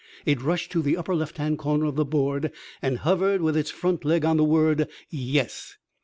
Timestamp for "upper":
0.97-1.13